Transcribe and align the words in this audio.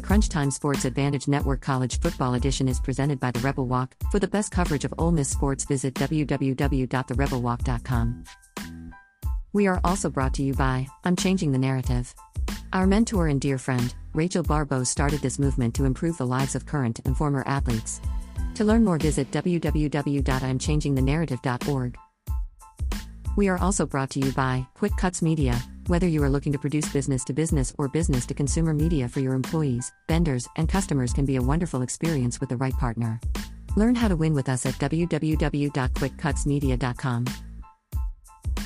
The 0.00 0.06
Crunch 0.06 0.30
Time 0.30 0.50
Sports 0.50 0.86
Advantage 0.86 1.28
Network 1.28 1.60
College 1.60 2.00
Football 2.00 2.32
Edition 2.32 2.68
is 2.68 2.80
presented 2.80 3.20
by 3.20 3.32
The 3.32 3.40
Rebel 3.40 3.66
Walk. 3.66 3.94
For 4.10 4.18
the 4.18 4.26
best 4.26 4.50
coverage 4.50 4.86
of 4.86 4.94
Ole 4.96 5.12
Miss 5.12 5.28
sports, 5.28 5.66
visit 5.66 5.92
www.therebelwalk.com. 5.92 8.24
We 9.52 9.66
are 9.66 9.78
also 9.84 10.08
brought 10.08 10.32
to 10.34 10.42
you 10.42 10.54
by 10.54 10.86
I'm 11.04 11.16
Changing 11.16 11.52
the 11.52 11.58
Narrative. 11.58 12.14
Our 12.72 12.86
mentor 12.86 13.26
and 13.26 13.42
dear 13.42 13.58
friend, 13.58 13.94
Rachel 14.14 14.42
Baribeau, 14.42 14.86
started 14.86 15.20
this 15.20 15.38
movement 15.38 15.74
to 15.74 15.84
improve 15.84 16.16
the 16.16 16.26
lives 16.26 16.54
of 16.54 16.64
current 16.64 17.00
and 17.04 17.14
former 17.14 17.44
athletes. 17.46 18.00
To 18.54 18.64
learn 18.64 18.86
more, 18.86 18.96
visit 18.96 19.30
www.imchangingthenarrative.org. 19.32 21.98
We 23.36 23.48
are 23.48 23.58
also 23.58 23.84
brought 23.84 24.08
to 24.10 24.20
you 24.20 24.32
by 24.32 24.66
Quick 24.72 24.96
Cuts 24.96 25.20
Media. 25.20 25.60
Whether 25.86 26.06
you 26.06 26.22
are 26.22 26.28
looking 26.30 26.52
to 26.52 26.58
produce 26.58 26.92
business 26.92 27.24
to 27.24 27.32
business 27.32 27.72
or 27.78 27.88
business 27.88 28.26
to 28.26 28.34
consumer 28.34 28.74
media 28.74 29.08
for 29.08 29.20
your 29.20 29.34
employees, 29.34 29.92
vendors, 30.08 30.48
and 30.56 30.68
customers 30.68 31.12
can 31.12 31.24
be 31.24 31.36
a 31.36 31.42
wonderful 31.42 31.82
experience 31.82 32.40
with 32.40 32.48
the 32.48 32.56
right 32.56 32.74
partner. 32.74 33.20
Learn 33.76 33.94
how 33.94 34.08
to 34.08 34.16
win 34.16 34.34
with 34.34 34.48
us 34.48 34.66
at 34.66 34.74
www.quickcutsmedia.com. 34.74 37.24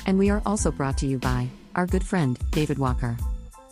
And 0.07 0.19
we 0.19 0.29
are 0.29 0.41
also 0.45 0.71
brought 0.71 0.97
to 0.99 1.07
you 1.07 1.17
by 1.17 1.47
our 1.75 1.87
good 1.87 2.03
friend, 2.03 2.37
David 2.51 2.77
Walker. 2.77 3.17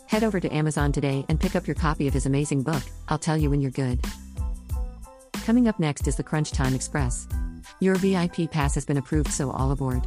Head 0.06 0.24
over 0.24 0.40
to 0.40 0.54
Amazon 0.54 0.92
today 0.92 1.24
and 1.28 1.40
pick 1.40 1.56
up 1.56 1.66
your 1.66 1.76
copy 1.76 2.08
of 2.08 2.14
his 2.14 2.26
amazing 2.26 2.62
book, 2.62 2.82
I'll 3.08 3.18
Tell 3.18 3.36
You 3.36 3.50
When 3.50 3.60
You're 3.60 3.70
Good. 3.70 4.00
Coming 5.44 5.68
up 5.68 5.78
next 5.78 6.08
is 6.08 6.16
the 6.16 6.22
Crunch 6.22 6.52
Time 6.52 6.74
Express. 6.74 7.28
Your 7.80 7.96
VIP 7.96 8.50
pass 8.50 8.74
has 8.74 8.84
been 8.84 8.96
approved, 8.96 9.30
so 9.30 9.50
all 9.50 9.70
aboard. 9.70 10.06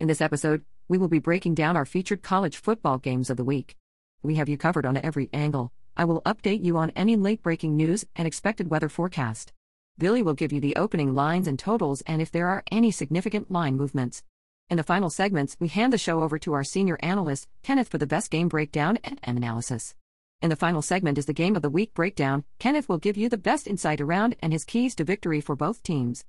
In 0.00 0.06
this 0.06 0.20
episode, 0.20 0.64
we 0.86 0.96
will 0.96 1.08
be 1.08 1.18
breaking 1.18 1.54
down 1.54 1.76
our 1.76 1.84
featured 1.84 2.22
college 2.22 2.56
football 2.56 2.98
games 2.98 3.30
of 3.30 3.36
the 3.36 3.42
week. 3.42 3.74
We 4.22 4.36
have 4.36 4.48
you 4.48 4.56
covered 4.56 4.86
on 4.86 4.96
every 4.96 5.28
angle. 5.32 5.72
I 5.96 6.04
will 6.04 6.22
update 6.22 6.64
you 6.64 6.76
on 6.76 6.90
any 6.90 7.16
late 7.16 7.42
breaking 7.42 7.76
news 7.76 8.04
and 8.14 8.24
expected 8.24 8.70
weather 8.70 8.88
forecast. 8.88 9.52
Billy 9.98 10.22
will 10.22 10.34
give 10.34 10.52
you 10.52 10.60
the 10.60 10.76
opening 10.76 11.16
lines 11.16 11.48
and 11.48 11.58
totals 11.58 12.02
and 12.02 12.22
if 12.22 12.30
there 12.30 12.46
are 12.46 12.62
any 12.70 12.92
significant 12.92 13.50
line 13.50 13.76
movements. 13.76 14.22
In 14.70 14.76
the 14.76 14.84
final 14.84 15.10
segments, 15.10 15.56
we 15.58 15.66
hand 15.66 15.92
the 15.92 15.98
show 15.98 16.22
over 16.22 16.38
to 16.38 16.52
our 16.52 16.62
senior 16.62 16.96
analyst, 17.00 17.48
Kenneth, 17.64 17.88
for 17.88 17.98
the 17.98 18.06
best 18.06 18.30
game 18.30 18.46
breakdown 18.46 19.00
and 19.02 19.18
analysis. 19.24 19.96
In 20.40 20.50
the 20.50 20.54
final 20.54 20.82
segment 20.82 21.18
is 21.18 21.26
the 21.26 21.32
game 21.32 21.56
of 21.56 21.62
the 21.62 21.70
week 21.70 21.92
breakdown. 21.92 22.44
Kenneth 22.60 22.88
will 22.88 22.98
give 22.98 23.16
you 23.16 23.28
the 23.28 23.36
best 23.36 23.66
insight 23.66 24.00
around 24.00 24.36
and 24.38 24.52
his 24.52 24.64
keys 24.64 24.94
to 24.94 25.02
victory 25.02 25.40
for 25.40 25.56
both 25.56 25.82
teams. 25.82 26.24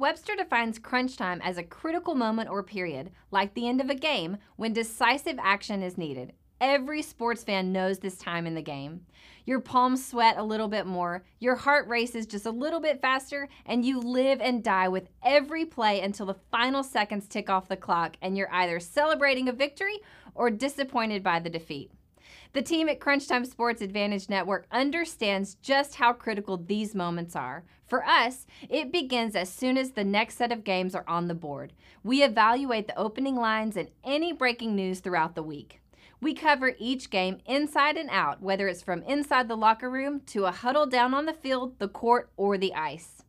Webster 0.00 0.34
defines 0.34 0.78
crunch 0.78 1.18
time 1.18 1.42
as 1.42 1.58
a 1.58 1.62
critical 1.62 2.14
moment 2.14 2.48
or 2.48 2.62
period, 2.62 3.10
like 3.30 3.52
the 3.52 3.68
end 3.68 3.82
of 3.82 3.90
a 3.90 3.94
game, 3.94 4.38
when 4.56 4.72
decisive 4.72 5.36
action 5.38 5.82
is 5.82 5.98
needed. 5.98 6.32
Every 6.58 7.02
sports 7.02 7.44
fan 7.44 7.70
knows 7.70 7.98
this 7.98 8.16
time 8.16 8.46
in 8.46 8.54
the 8.54 8.62
game. 8.62 9.04
Your 9.44 9.60
palms 9.60 10.06
sweat 10.06 10.38
a 10.38 10.42
little 10.42 10.68
bit 10.68 10.86
more, 10.86 11.22
your 11.38 11.54
heart 11.54 11.86
races 11.86 12.24
just 12.24 12.46
a 12.46 12.50
little 12.50 12.80
bit 12.80 13.02
faster, 13.02 13.46
and 13.66 13.84
you 13.84 14.00
live 14.00 14.40
and 14.40 14.64
die 14.64 14.88
with 14.88 15.06
every 15.22 15.66
play 15.66 16.00
until 16.00 16.24
the 16.24 16.40
final 16.50 16.82
seconds 16.82 17.28
tick 17.28 17.50
off 17.50 17.68
the 17.68 17.76
clock 17.76 18.16
and 18.22 18.38
you're 18.38 18.54
either 18.54 18.80
celebrating 18.80 19.50
a 19.50 19.52
victory 19.52 19.98
or 20.34 20.50
disappointed 20.50 21.22
by 21.22 21.40
the 21.40 21.50
defeat. 21.50 21.90
The 22.52 22.62
team 22.62 22.88
at 22.88 22.98
Crunch 22.98 23.28
Time 23.28 23.44
Sports 23.44 23.80
Advantage 23.80 24.28
Network 24.28 24.66
understands 24.72 25.54
just 25.62 25.94
how 25.94 26.12
critical 26.12 26.56
these 26.56 26.96
moments 26.96 27.36
are. 27.36 27.62
For 27.86 28.04
us, 28.04 28.44
it 28.68 28.90
begins 28.90 29.36
as 29.36 29.48
soon 29.48 29.78
as 29.78 29.92
the 29.92 30.02
next 30.02 30.36
set 30.36 30.50
of 30.50 30.64
games 30.64 30.96
are 30.96 31.04
on 31.06 31.28
the 31.28 31.34
board. 31.34 31.72
We 32.02 32.24
evaluate 32.24 32.88
the 32.88 32.98
opening 32.98 33.36
lines 33.36 33.76
and 33.76 33.88
any 34.02 34.32
breaking 34.32 34.74
news 34.74 34.98
throughout 34.98 35.36
the 35.36 35.44
week. 35.44 35.80
We 36.20 36.34
cover 36.34 36.74
each 36.76 37.08
game 37.08 37.38
inside 37.46 37.96
and 37.96 38.10
out, 38.10 38.42
whether 38.42 38.66
it's 38.66 38.82
from 38.82 39.04
inside 39.04 39.46
the 39.46 39.56
locker 39.56 39.88
room 39.88 40.20
to 40.26 40.46
a 40.46 40.52
huddle 40.52 40.86
down 40.86 41.14
on 41.14 41.26
the 41.26 41.32
field, 41.32 41.78
the 41.78 41.88
court, 41.88 42.32
or 42.36 42.58
the 42.58 42.74
ice. 42.74 43.22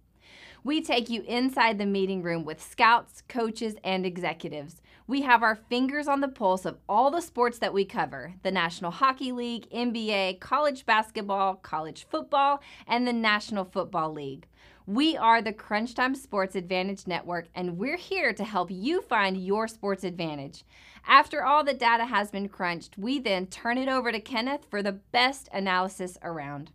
We 0.63 0.81
take 0.81 1.09
you 1.09 1.21
inside 1.23 1.77
the 1.77 1.85
meeting 1.85 2.23
room 2.23 2.43
with 2.43 2.61
scouts, 2.61 3.21
coaches, 3.27 3.75
and 3.83 4.03
executives. 4.03 4.81
We 5.11 5.23
have 5.23 5.43
our 5.43 5.55
fingers 5.55 6.07
on 6.07 6.21
the 6.21 6.29
pulse 6.29 6.63
of 6.63 6.77
all 6.87 7.11
the 7.11 7.19
sports 7.19 7.59
that 7.59 7.73
we 7.73 7.83
cover 7.83 8.35
the 8.43 8.49
National 8.51 8.91
Hockey 8.91 9.33
League, 9.33 9.69
NBA, 9.69 10.39
college 10.39 10.85
basketball, 10.85 11.55
college 11.55 12.05
football, 12.09 12.61
and 12.87 13.05
the 13.05 13.11
National 13.11 13.65
Football 13.65 14.13
League. 14.13 14.47
We 14.85 15.17
are 15.17 15.41
the 15.41 15.51
Crunch 15.51 15.95
Time 15.95 16.15
Sports 16.15 16.55
Advantage 16.55 17.07
Network, 17.07 17.49
and 17.53 17.77
we're 17.77 17.97
here 17.97 18.31
to 18.31 18.45
help 18.45 18.71
you 18.71 19.01
find 19.01 19.35
your 19.35 19.67
sports 19.67 20.05
advantage. 20.05 20.63
After 21.05 21.43
all 21.43 21.65
the 21.65 21.73
data 21.73 22.05
has 22.05 22.31
been 22.31 22.47
crunched, 22.47 22.97
we 22.97 23.19
then 23.19 23.47
turn 23.47 23.77
it 23.77 23.89
over 23.89 24.13
to 24.13 24.21
Kenneth 24.21 24.65
for 24.69 24.81
the 24.81 24.93
best 24.93 25.49
analysis 25.51 26.17
around. 26.23 26.71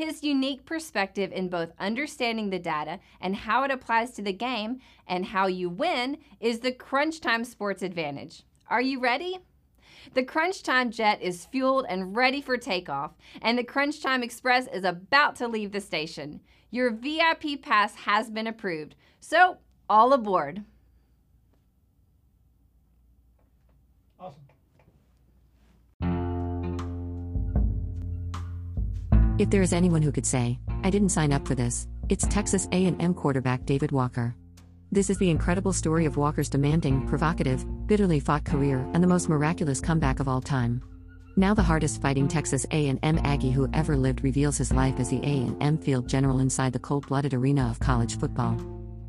His 0.00 0.24
unique 0.24 0.64
perspective 0.64 1.30
in 1.30 1.50
both 1.50 1.74
understanding 1.78 2.48
the 2.48 2.58
data 2.58 3.00
and 3.20 3.36
how 3.36 3.64
it 3.64 3.70
applies 3.70 4.12
to 4.12 4.22
the 4.22 4.32
game 4.32 4.80
and 5.06 5.26
how 5.26 5.46
you 5.46 5.68
win 5.68 6.16
is 6.40 6.60
the 6.60 6.72
Crunch 6.72 7.20
Time 7.20 7.44
Sports 7.44 7.82
Advantage. 7.82 8.44
Are 8.68 8.80
you 8.80 8.98
ready? 8.98 9.40
The 10.14 10.22
Crunch 10.22 10.62
Time 10.62 10.90
jet 10.90 11.20
is 11.20 11.44
fueled 11.44 11.84
and 11.86 12.16
ready 12.16 12.40
for 12.40 12.56
takeoff, 12.56 13.10
and 13.42 13.58
the 13.58 13.62
Crunch 13.62 14.02
Time 14.02 14.22
Express 14.22 14.66
is 14.68 14.84
about 14.84 15.36
to 15.36 15.46
leave 15.46 15.72
the 15.72 15.82
station. 15.82 16.40
Your 16.70 16.90
VIP 16.90 17.60
pass 17.60 17.94
has 17.94 18.30
been 18.30 18.46
approved, 18.46 18.94
so 19.20 19.58
all 19.86 20.14
aboard. 20.14 20.64
If 29.40 29.48
there 29.48 29.62
is 29.62 29.72
anyone 29.72 30.02
who 30.02 30.12
could 30.12 30.26
say, 30.26 30.58
I 30.84 30.90
didn't 30.90 31.08
sign 31.08 31.32
up 31.32 31.48
for 31.48 31.54
this, 31.54 31.88
it's 32.10 32.26
Texas 32.26 32.68
A&M 32.72 33.14
quarterback 33.14 33.64
David 33.64 33.90
Walker. 33.90 34.34
This 34.92 35.08
is 35.08 35.16
the 35.16 35.30
incredible 35.30 35.72
story 35.72 36.04
of 36.04 36.18
Walker's 36.18 36.50
demanding, 36.50 37.08
provocative, 37.08 37.64
bitterly 37.86 38.20
fought 38.20 38.44
career 38.44 38.86
and 38.92 39.02
the 39.02 39.08
most 39.08 39.30
miraculous 39.30 39.80
comeback 39.80 40.20
of 40.20 40.28
all 40.28 40.42
time. 40.42 40.82
Now 41.36 41.54
the 41.54 41.62
hardest 41.62 42.02
fighting 42.02 42.28
Texas 42.28 42.66
A&M 42.70 43.18
Aggie 43.24 43.50
who 43.50 43.66
ever 43.72 43.96
lived 43.96 44.22
reveals 44.22 44.58
his 44.58 44.74
life 44.74 45.00
as 45.00 45.08
the 45.08 45.22
A&M 45.24 45.78
field 45.78 46.06
general 46.06 46.40
inside 46.40 46.74
the 46.74 46.78
cold-blooded 46.78 47.32
arena 47.32 47.70
of 47.70 47.80
college 47.80 48.18
football. 48.18 48.58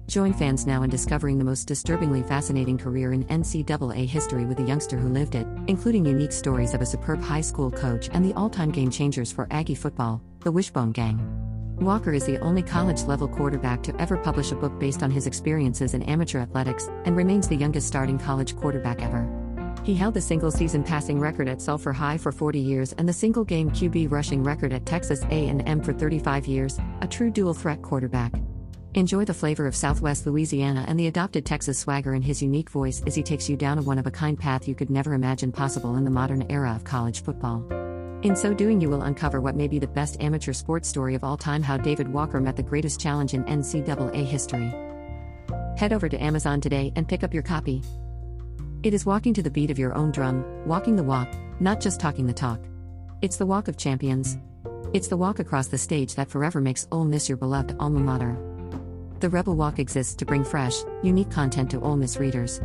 Join 0.07 0.33
fans 0.33 0.67
now 0.67 0.83
in 0.83 0.89
discovering 0.89 1.37
the 1.37 1.45
most 1.45 1.67
disturbingly 1.67 2.21
fascinating 2.23 2.77
career 2.77 3.13
in 3.13 3.23
NCAA 3.25 4.05
history 4.05 4.45
with 4.45 4.59
a 4.59 4.63
youngster 4.63 4.97
who 4.97 5.09
lived 5.09 5.35
it, 5.35 5.47
including 5.67 6.05
unique 6.05 6.31
stories 6.31 6.73
of 6.73 6.81
a 6.81 6.85
superb 6.85 7.21
high 7.21 7.41
school 7.41 7.71
coach 7.71 8.09
and 8.11 8.25
the 8.25 8.33
all 8.33 8.49
time 8.49 8.71
game 8.71 8.91
changers 8.91 9.31
for 9.31 9.47
Aggie 9.51 9.75
football, 9.75 10.21
the 10.41 10.51
Wishbone 10.51 10.91
Gang. 10.91 11.19
Walker 11.79 12.13
is 12.13 12.25
the 12.25 12.39
only 12.41 12.61
college 12.61 13.03
level 13.03 13.27
quarterback 13.27 13.81
to 13.83 14.01
ever 14.01 14.15
publish 14.17 14.51
a 14.51 14.55
book 14.55 14.77
based 14.79 15.01
on 15.01 15.09
his 15.09 15.25
experiences 15.25 15.93
in 15.93 16.03
amateur 16.03 16.39
athletics 16.39 16.89
and 17.05 17.15
remains 17.15 17.47
the 17.47 17.55
youngest 17.55 17.87
starting 17.87 18.19
college 18.19 18.55
quarterback 18.55 19.01
ever. 19.01 19.27
He 19.83 19.95
held 19.95 20.13
the 20.13 20.21
single 20.21 20.51
season 20.51 20.83
passing 20.83 21.19
record 21.19 21.47
at 21.47 21.59
Sulphur 21.59 21.91
High 21.91 22.17
for 22.17 22.31
40 22.31 22.59
years 22.59 22.93
and 22.93 23.09
the 23.09 23.13
single 23.13 23.43
game 23.43 23.71
QB 23.71 24.11
rushing 24.11 24.43
record 24.43 24.73
at 24.73 24.85
Texas 24.85 25.23
A&M 25.31 25.81
for 25.81 25.91
35 25.91 26.45
years, 26.45 26.79
a 27.01 27.07
true 27.07 27.31
dual 27.31 27.55
threat 27.55 27.81
quarterback. 27.81 28.33
Enjoy 28.93 29.23
the 29.23 29.33
flavor 29.33 29.67
of 29.67 29.75
Southwest 29.75 30.25
Louisiana 30.25 30.83
and 30.85 30.99
the 30.99 31.07
adopted 31.07 31.45
Texas 31.45 31.79
swagger 31.79 32.13
in 32.13 32.21
his 32.21 32.41
unique 32.41 32.69
voice 32.69 33.01
as 33.07 33.15
he 33.15 33.23
takes 33.23 33.49
you 33.49 33.55
down 33.55 33.77
a 33.77 33.81
one 33.81 33.97
of 33.97 34.05
a 34.05 34.11
kind 34.11 34.37
path 34.37 34.67
you 34.67 34.75
could 34.75 34.89
never 34.89 35.13
imagine 35.13 35.49
possible 35.49 35.95
in 35.95 36.03
the 36.03 36.11
modern 36.11 36.45
era 36.51 36.73
of 36.75 36.83
college 36.83 37.23
football. 37.23 37.63
In 38.23 38.35
so 38.35 38.53
doing, 38.53 38.81
you 38.81 38.89
will 38.89 39.03
uncover 39.03 39.39
what 39.39 39.55
may 39.55 39.69
be 39.69 39.79
the 39.79 39.87
best 39.87 40.21
amateur 40.21 40.51
sports 40.51 40.89
story 40.89 41.15
of 41.15 41.23
all 41.23 41.37
time 41.37 41.63
how 41.63 41.77
David 41.77 42.11
Walker 42.11 42.41
met 42.41 42.57
the 42.57 42.63
greatest 42.63 42.99
challenge 42.99 43.33
in 43.33 43.45
NCAA 43.45 44.25
history. 44.25 44.73
Head 45.77 45.93
over 45.93 46.09
to 46.09 46.21
Amazon 46.21 46.59
today 46.59 46.91
and 46.97 47.07
pick 47.07 47.23
up 47.23 47.33
your 47.33 47.43
copy. 47.43 47.81
It 48.83 48.93
is 48.93 49.05
walking 49.05 49.33
to 49.35 49.41
the 49.41 49.49
beat 49.49 49.71
of 49.71 49.79
your 49.79 49.95
own 49.95 50.11
drum, 50.11 50.43
walking 50.67 50.97
the 50.97 51.03
walk, 51.03 51.33
not 51.61 51.79
just 51.79 52.01
talking 52.01 52.27
the 52.27 52.33
talk. 52.33 52.59
It's 53.21 53.37
the 53.37 53.45
walk 53.45 53.69
of 53.69 53.77
champions. 53.77 54.37
It's 54.91 55.07
the 55.07 55.15
walk 55.15 55.39
across 55.39 55.67
the 55.67 55.77
stage 55.77 56.15
that 56.15 56.29
forever 56.29 56.59
makes 56.59 56.89
Ole 56.91 57.05
Miss 57.05 57.29
your 57.29 57.37
beloved 57.37 57.77
alma 57.79 58.01
mater. 58.01 58.50
The 59.21 59.29
Rebel 59.29 59.55
Walk 59.55 59.77
exists 59.77 60.15
to 60.15 60.25
bring 60.25 60.43
fresh, 60.43 60.77
unique 61.03 61.29
content 61.29 61.69
to 61.69 61.79
Ole 61.79 61.95
Miss 61.95 62.17
readers. 62.17 62.59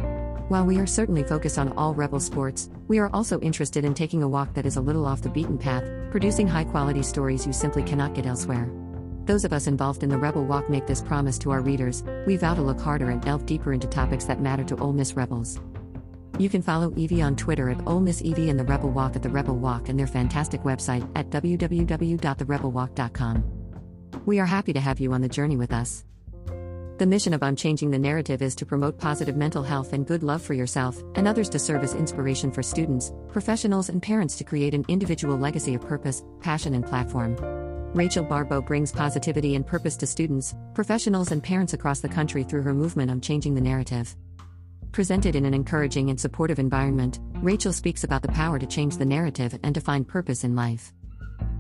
While 0.49 0.65
we 0.65 0.79
are 0.79 0.87
certainly 0.87 1.23
focused 1.23 1.59
on 1.59 1.77
all 1.77 1.93
Rebel 1.93 2.19
sports, 2.19 2.71
we 2.89 2.99
are 2.99 3.11
also 3.13 3.39
interested 3.41 3.85
in 3.85 3.93
taking 3.93 4.23
a 4.23 4.29
walk 4.29 4.55
that 4.55 4.65
is 4.65 4.79
a 4.79 4.81
little 4.81 5.05
off 5.05 5.21
the 5.21 5.29
beaten 5.29 5.59
path, 5.59 5.85
producing 6.11 6.49
high 6.49 6.65
quality 6.65 7.03
stories 7.03 7.47
you 7.47 7.53
simply 7.53 7.83
cannot 7.83 8.15
get 8.15 8.25
elsewhere. 8.25 8.71
Those 9.27 9.45
of 9.45 9.53
us 9.53 9.67
involved 9.67 10.03
in 10.03 10.09
the 10.09 10.17
Rebel 10.17 10.47
Walk 10.47 10.71
make 10.71 10.87
this 10.87 11.03
promise 11.03 11.39
to 11.41 11.51
our 11.51 11.61
readers 11.61 12.03
we 12.27 12.39
vow 12.39 12.55
to 12.55 12.63
look 12.63 12.81
harder 12.81 13.11
and 13.11 13.21
delve 13.21 13.45
deeper 13.45 13.75
into 13.75 13.87
topics 13.87 14.25
that 14.25 14.41
matter 14.41 14.65
to 14.65 14.79
Ole 14.79 14.95
Miss 14.95 15.13
Rebels. 15.13 15.61
You 16.39 16.49
can 16.49 16.63
follow 16.63 16.91
Evie 16.97 17.21
on 17.21 17.37
Twitter 17.37 17.69
at 17.69 17.87
Ole 17.87 18.01
Miss 18.01 18.23
Evie 18.23 18.49
and 18.49 18.59
the 18.59 18.65
Rebel 18.65 18.89
Walk 18.89 19.15
at 19.15 19.23
the 19.23 19.29
Rebel 19.29 19.59
Walk 19.59 19.91
and 19.91 19.99
their 19.99 20.07
fantastic 20.07 20.63
website 20.63 21.07
at 21.17 21.29
www.therebelwalk.com. 21.29 23.45
We 24.25 24.41
are 24.41 24.47
happy 24.47 24.73
to 24.73 24.81
have 24.81 25.01
you 25.01 25.13
on 25.13 25.21
the 25.21 25.29
journey 25.29 25.59
with 25.59 25.75
us. 25.75 26.07
The 26.99 27.07
mission 27.07 27.35
of 27.35 27.43
I'm 27.43 27.57
Changing 27.57 27.91
the 27.91 27.99
Narrative 27.99 28.41
is 28.41 28.55
to 28.55 28.65
promote 28.65 28.97
positive 28.97 29.37
mental 29.37 29.63
health 29.63 29.93
and 29.93 30.07
good 30.07 30.23
love 30.23 30.41
for 30.41 30.55
yourself 30.55 30.99
and 31.15 31.29
others 31.29 31.51
to 31.51 31.59
serve 31.59 31.85
as 31.85 31.93
inspiration 31.93 32.51
for 32.51 32.63
students, 32.63 33.13
professionals, 33.29 33.91
and 33.91 34.03
parents 34.03 34.39
to 34.39 34.45
create 34.45 34.73
an 34.73 34.83
individual 34.89 35.37
legacy 35.37 35.75
of 35.75 35.83
purpose, 35.83 36.25
passion, 36.41 36.73
and 36.73 36.87
platform. 36.87 37.37
Rachel 37.93 38.25
Baribeau 38.25 38.65
brings 38.65 38.93
positivity 38.93 39.57
and 39.57 39.67
purpose 39.67 39.95
to 39.99 40.07
students, 40.07 40.55
professionals, 40.73 41.33
and 41.33 41.43
parents 41.43 41.75
across 41.75 42.01
the 42.01 42.09
country 42.09 42.45
through 42.45 42.63
her 42.63 42.73
movement 42.73 43.11
I'm 43.11 43.21
Changing 43.21 43.55
the 43.55 43.61
Narrative. 43.61 44.17
Presented 44.91 45.37
in 45.37 45.45
an 45.45 45.53
encouraging 45.53 46.09
and 46.09 46.19
supportive 46.19 46.59
environment, 46.59 47.21
Rachel 47.43 47.75
speaks 47.75 48.05
about 48.05 48.23
the 48.23 48.29
power 48.29 48.59
to 48.59 48.67
change 48.67 48.97
the 48.97 49.05
narrative 49.05 49.59
and 49.63 49.75
to 49.75 49.83
find 49.83 50.09
purpose 50.09 50.45
in 50.45 50.57
life. 50.57 50.95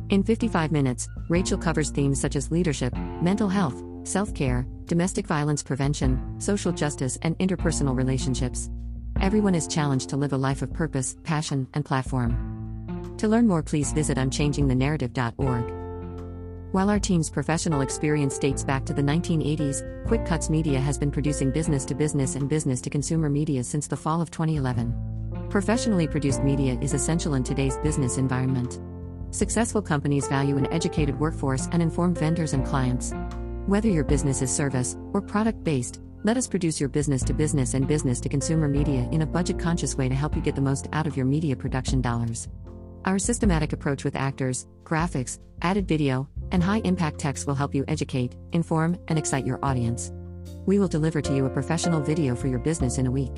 In 0.09 0.23
55 0.23 0.73
minutes, 0.73 1.07
Rachel 1.29 1.59
covers 1.59 1.91
themes 1.91 2.19
such 2.19 2.37
as 2.37 2.51
leadership, 2.51 2.97
mental 3.21 3.51
health, 3.51 3.83
self 4.07 4.33
care, 4.35 4.67
domestic 4.87 5.27
violence 5.27 5.63
prevention, 5.63 6.41
social 6.41 6.73
justice, 6.73 7.19
and 7.23 7.39
interpersonal 7.39 7.97
relationships. 7.97 8.71
Everyone 9.21 9.55
is 9.55 9.67
challenged 9.67 10.09
to 10.11 10.17
live 10.17 10.33
a 10.33 10.39
life 10.39 10.63
of 10.63 10.73
purpose, 10.73 11.17
passion, 11.25 11.67
and 11.75 11.85
platform. 11.85 13.15
To 13.19 13.29
learn 13.29 13.47
more, 13.47 13.63
please 13.63 13.93
visit 13.93 14.19
I'mChangingTheNarrative.org. 14.19 15.73
While 16.73 16.91
our 16.91 16.99
team's 16.99 17.31
professional 17.31 17.81
experience 17.81 18.39
dates 18.39 18.63
back 18.63 18.85
to 18.87 18.93
the 18.93 19.03
1980s, 19.03 20.07
Quick 20.07 20.27
Cuts 20.27 20.51
Media 20.51 20.79
has 20.79 20.99
been 20.99 21.11
producing 21.11 21.51
business 21.51 21.87
to 21.87 21.95
business 21.95 22.35
and 22.35 22.49
business 22.49 22.83
to 22.83 22.91
consumer 22.91 23.31
media 23.31 23.65
since 23.65 23.87
the 23.87 23.97
fall 23.97 24.21
of 24.21 24.31
2011. 24.31 25.49
Professionally 25.49 26.07
produced 26.07 26.43
media 26.43 26.79
is 26.83 26.93
essential 26.93 27.35
in 27.35 27.43
today's 27.43 27.79
business 27.79 28.19
environment. 28.19 28.79
Successful 29.35 29.81
companies 29.81 30.29
value 30.29 30.59
an 30.59 30.71
educated 30.73 31.19
workforce 31.19 31.67
and 31.73 31.81
informed 31.81 32.19
vendors 32.19 32.53
and 32.53 32.67
clients. 32.67 33.15
Whether 33.67 33.89
your 33.89 34.05
business 34.05 34.43
is 34.43 34.55
service 34.55 34.97
or 35.13 35.21
product 35.21 35.65
based, 35.65 36.01
let 36.23 36.37
us 36.37 36.47
produce 36.47 36.79
your 36.79 36.89
business 36.89 37.25
to 37.25 37.35
business 37.35 37.75
and 37.75 37.85
business 37.85 38.21
to 38.21 38.29
consumer 38.29 38.69
media 38.69 39.09
in 39.11 39.23
a 39.23 39.27
budget 39.27 39.59
conscious 39.59 39.97
way 39.97 40.09
to 40.09 40.15
help 40.15 40.37
you 40.37 40.41
get 40.41 40.55
the 40.55 40.61
most 40.61 40.87
out 40.93 41.09
of 41.09 41.17
your 41.17 41.27
media 41.27 41.57
production 41.57 42.01
dollars. 42.01 42.47
Our 43.07 43.19
systematic 43.19 43.73
approach 43.73 44.05
with 44.05 44.15
actors, 44.15 44.69
graphics, 44.85 45.41
added 45.63 45.89
video, 45.89 46.29
and 46.53 46.63
high 46.63 46.81
impact 46.85 47.19
text 47.19 47.49
will 47.49 47.57
help 47.57 47.75
you 47.75 47.85
educate, 47.89 48.37
inform, 48.53 49.01
and 49.09 49.19
excite 49.19 49.45
your 49.45 49.59
audience. 49.65 50.13
We 50.65 50.79
will 50.79 50.87
deliver 50.87 51.21
to 51.21 51.35
you 51.35 51.47
a 51.47 51.51
professional 51.51 52.01
video 52.01 52.37
for 52.37 52.47
your 52.47 52.61
business 52.61 52.99
in 52.99 53.09
a 53.09 53.11
week. 53.11 53.37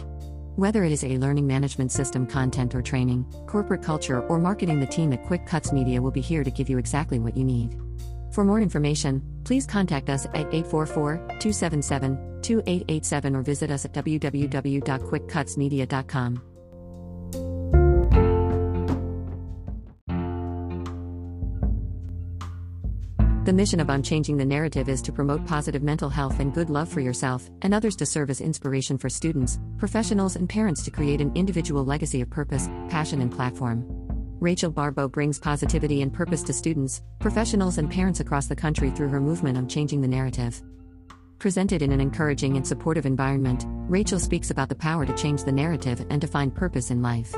Whether 0.57 0.85
it 0.85 0.93
is 0.93 1.05
a 1.05 1.17
learning 1.17 1.47
management 1.47 1.91
system 1.91 2.27
content 2.27 2.75
or 2.75 2.83
training, 2.83 3.25
corporate 3.47 3.83
culture, 3.83 4.21
or 4.21 4.39
marketing, 4.39 4.81
the 4.81 4.87
team 4.87 5.15
at 5.15 5.25
Quick 5.25 5.47
Cuts 5.47 5.73
Media 5.73 6.03
will 6.03 6.11
be 6.11 6.21
here 6.21 6.45
to 6.45 6.51
give 6.51 6.69
you 6.69 6.77
exactly 6.77 7.19
what 7.19 7.35
you 7.35 7.45
need. 7.45 7.81
For 8.39 8.45
more 8.45 8.61
information, 8.61 9.21
please 9.43 9.67
contact 9.67 10.09
us 10.09 10.27
at 10.27 10.55
844 10.55 11.17
277 11.41 12.41
2887 12.41 13.35
or 13.35 13.43
visit 13.43 13.73
us 13.73 13.85
at 13.85 13.93
www.quickcutsmedia.com. 13.93 16.43
The 23.45 23.53
mission 23.53 23.81
of 23.81 23.91
I'm 23.91 24.05
Changing 24.05 24.37
the 24.37 24.45
Narrative 24.45 24.89
is 24.89 25.03
to 25.03 25.11
promote 25.11 25.45
positive 25.45 25.83
mental 25.83 26.09
health 26.09 26.39
and 26.39 26.55
good 26.55 26.71
love 26.71 26.89
for 26.89 27.01
yourself 27.01 27.51
and 27.63 27.75
others 27.75 27.97
to 27.97 28.07
serve 28.07 28.31
as 28.31 28.41
inspiration 28.41 28.99
for 28.99 29.09
students, 29.09 29.59
professionals, 29.79 30.37
and 30.37 30.49
parents 30.49 30.85
to 30.85 30.93
create 30.93 31.21
an 31.21 31.33
individual 31.35 31.85
legacy 31.85 32.21
of 32.21 32.31
purpose, 32.31 32.69
passion, 32.89 33.21
and 33.21 33.33
platform. 33.33 33.98
Rachel 34.41 34.71
Baribeau 34.71 35.11
brings 35.11 35.41
positivity 35.41 36.01
and 36.01 36.13
purpose 36.13 36.45
to 36.45 36.53
students, 36.53 37.03
professionals, 37.19 37.79
and 37.79 37.91
parents 37.91 38.21
across 38.21 38.47
the 38.47 38.55
country 38.55 38.91
through 38.91 39.09
her 39.09 39.21
movement 39.21 39.59
I'm 39.59 39.67
Changing 39.67 40.01
the 40.01 40.07
Narrative. 40.07 40.63
Presented 41.41 41.83
in 41.83 41.91
an 41.91 42.01
encouraging 42.01 42.57
and 42.57 42.65
supportive 42.65 43.05
environment, 43.05 43.65
Rachel 43.67 44.21
speaks 44.21 44.51
about 44.51 44.69
the 44.69 44.77
power 44.77 45.05
to 45.05 45.17
change 45.17 45.43
the 45.43 45.51
narrative 45.51 46.07
and 46.09 46.21
to 46.21 46.29
find 46.29 46.55
purpose 46.55 46.93
in 46.93 47.03
life. 47.03 47.35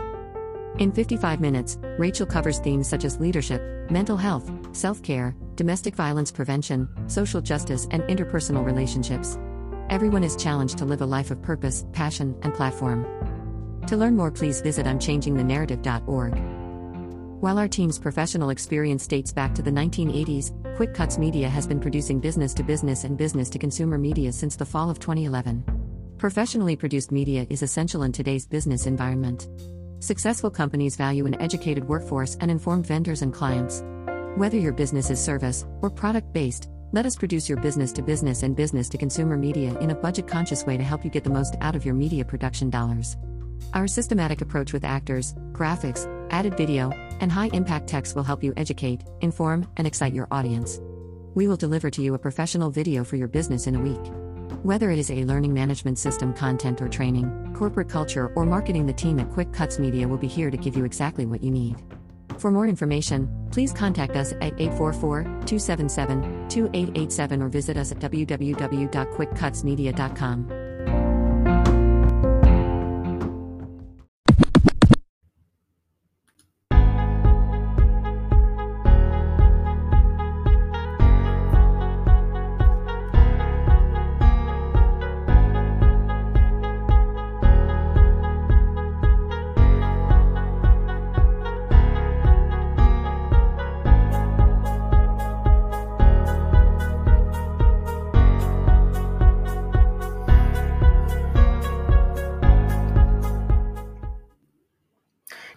In 0.78 0.92
55 0.92 1.40
minutes, 1.40 1.78
Rachel 1.98 2.26
covers 2.26 2.58
themes 2.58 2.86
such 2.86 3.04
as 3.04 3.18
leadership, 3.18 3.62
mental 3.90 4.18
health, 4.18 4.50
self 4.76 5.02
care, 5.02 5.34
domestic 5.54 5.94
violence 5.94 6.30
prevention, 6.30 6.86
social 7.06 7.40
justice, 7.40 7.88
and 7.92 8.02
interpersonal 8.04 8.64
relationships. 8.64 9.38
Everyone 9.88 10.22
is 10.22 10.36
challenged 10.36 10.76
to 10.78 10.84
live 10.84 11.00
a 11.00 11.06
life 11.06 11.30
of 11.30 11.40
purpose, 11.40 11.86
passion, 11.92 12.36
and 12.42 12.52
platform. 12.52 13.06
To 13.86 13.96
learn 13.96 14.16
more, 14.16 14.30
please 14.30 14.60
visit 14.60 14.84
I'mChangingTheNarrative.org. 14.84 16.59
While 17.40 17.58
our 17.58 17.68
team's 17.68 17.98
professional 17.98 18.50
experience 18.50 19.06
dates 19.06 19.32
back 19.32 19.54
to 19.54 19.62
the 19.62 19.70
1980s, 19.70 20.76
Quick 20.76 20.92
Cuts 20.92 21.16
Media 21.16 21.48
has 21.48 21.66
been 21.66 21.80
producing 21.80 22.20
business 22.20 22.52
to 22.52 22.62
business 22.62 23.04
and 23.04 23.16
business 23.16 23.48
to 23.48 23.58
consumer 23.58 23.96
media 23.96 24.30
since 24.30 24.56
the 24.56 24.66
fall 24.66 24.90
of 24.90 25.00
2011. 25.00 25.64
Professionally 26.18 26.76
produced 26.76 27.10
media 27.10 27.46
is 27.48 27.62
essential 27.62 28.02
in 28.02 28.12
today's 28.12 28.46
business 28.46 28.84
environment. 28.84 29.48
Successful 30.00 30.50
companies 30.50 30.96
value 30.96 31.24
an 31.24 31.40
educated 31.40 31.88
workforce 31.88 32.36
and 32.40 32.50
informed 32.50 32.86
vendors 32.86 33.22
and 33.22 33.32
clients. 33.32 33.82
Whether 34.36 34.58
your 34.58 34.74
business 34.74 35.08
is 35.08 35.18
service 35.18 35.64
or 35.80 35.88
product 35.88 36.34
based, 36.34 36.68
let 36.92 37.06
us 37.06 37.16
produce 37.16 37.48
your 37.48 37.58
business 37.62 37.90
to 37.92 38.02
business 38.02 38.42
and 38.42 38.54
business 38.54 38.90
to 38.90 38.98
consumer 38.98 39.38
media 39.38 39.78
in 39.78 39.92
a 39.92 39.94
budget 39.94 40.28
conscious 40.28 40.66
way 40.66 40.76
to 40.76 40.84
help 40.84 41.06
you 41.06 41.10
get 41.10 41.24
the 41.24 41.30
most 41.30 41.56
out 41.62 41.74
of 41.74 41.86
your 41.86 41.94
media 41.94 42.22
production 42.22 42.68
dollars. 42.68 43.16
Our 43.72 43.86
systematic 43.86 44.42
approach 44.42 44.74
with 44.74 44.84
actors, 44.84 45.34
graphics, 45.52 46.06
added 46.30 46.56
video, 46.56 46.90
and 47.20 47.30
high 47.30 47.50
impact 47.52 47.88
text 47.88 48.16
will 48.16 48.22
help 48.22 48.42
you 48.42 48.52
educate, 48.56 49.02
inform, 49.20 49.68
and 49.76 49.86
excite 49.86 50.12
your 50.12 50.28
audience. 50.30 50.80
We 51.34 51.48
will 51.48 51.56
deliver 51.56 51.90
to 51.90 52.02
you 52.02 52.14
a 52.14 52.18
professional 52.18 52.70
video 52.70 53.04
for 53.04 53.16
your 53.16 53.28
business 53.28 53.66
in 53.66 53.76
a 53.76 53.80
week. 53.80 54.12
Whether 54.62 54.90
it 54.90 54.98
is 54.98 55.10
a 55.10 55.24
learning 55.24 55.54
management 55.54 55.98
system 55.98 56.34
content 56.34 56.82
or 56.82 56.88
training, 56.88 57.54
corporate 57.56 57.88
culture, 57.88 58.32
or 58.36 58.44
marketing, 58.44 58.86
the 58.86 58.92
team 58.92 59.18
at 59.20 59.30
Quick 59.30 59.52
Cuts 59.52 59.78
Media 59.78 60.08
will 60.08 60.18
be 60.18 60.26
here 60.26 60.50
to 60.50 60.56
give 60.56 60.76
you 60.76 60.84
exactly 60.84 61.24
what 61.24 61.42
you 61.42 61.50
need. 61.50 61.76
For 62.38 62.50
more 62.50 62.66
information, 62.66 63.48
please 63.52 63.72
contact 63.72 64.16
us 64.16 64.32
at 64.32 64.60
844 64.60 65.22
277 65.22 66.48
2887 66.48 67.42
or 67.42 67.48
visit 67.48 67.76
us 67.76 67.92
at 67.92 67.98
www.quickcutsmedia.com. 67.98 70.59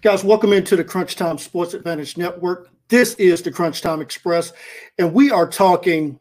Guys, 0.03 0.21
welcome 0.21 0.51
into 0.51 0.75
the 0.75 0.83
Crunch 0.83 1.15
Time 1.15 1.37
Sports 1.37 1.73
Advantage 1.73 2.17
Network. 2.17 2.67
This 2.89 3.13
is 3.13 3.41
the 3.41 3.49
Crunch 3.49 3.81
Time 3.81 4.01
Express, 4.01 4.51
and 4.97 5.13
we 5.13 5.31
are 5.31 5.47
talking 5.47 6.19